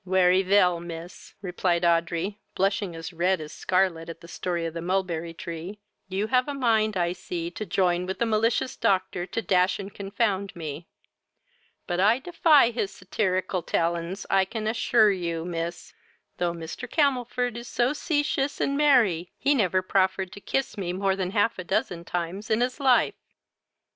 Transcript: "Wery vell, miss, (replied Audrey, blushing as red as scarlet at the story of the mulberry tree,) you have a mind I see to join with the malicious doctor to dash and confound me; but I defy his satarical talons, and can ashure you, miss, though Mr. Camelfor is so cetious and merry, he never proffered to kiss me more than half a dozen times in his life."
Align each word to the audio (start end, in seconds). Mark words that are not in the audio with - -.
"Wery 0.03 0.41
vell, 0.41 0.79
miss, 0.79 1.35
(replied 1.43 1.85
Audrey, 1.85 2.39
blushing 2.55 2.95
as 2.95 3.13
red 3.13 3.39
as 3.39 3.51
scarlet 3.51 4.09
at 4.09 4.19
the 4.19 4.27
story 4.27 4.65
of 4.65 4.73
the 4.73 4.81
mulberry 4.81 5.31
tree,) 5.31 5.77
you 6.09 6.25
have 6.25 6.47
a 6.47 6.55
mind 6.55 6.97
I 6.97 7.13
see 7.13 7.51
to 7.51 7.67
join 7.67 8.07
with 8.07 8.17
the 8.17 8.25
malicious 8.25 8.75
doctor 8.75 9.27
to 9.27 9.41
dash 9.43 9.77
and 9.77 9.93
confound 9.93 10.55
me; 10.55 10.87
but 11.85 11.99
I 11.99 12.17
defy 12.17 12.71
his 12.71 12.91
satarical 12.91 13.61
talons, 13.63 14.25
and 14.27 14.49
can 14.49 14.65
ashure 14.67 15.11
you, 15.11 15.45
miss, 15.45 15.93
though 16.37 16.51
Mr. 16.51 16.89
Camelfor 16.89 17.55
is 17.55 17.67
so 17.67 17.91
cetious 17.93 18.59
and 18.59 18.75
merry, 18.75 19.31
he 19.37 19.53
never 19.53 19.83
proffered 19.83 20.31
to 20.31 20.41
kiss 20.41 20.79
me 20.79 20.93
more 20.93 21.15
than 21.15 21.29
half 21.29 21.59
a 21.59 21.63
dozen 21.63 22.05
times 22.05 22.49
in 22.49 22.61
his 22.61 22.79
life." 22.79 23.13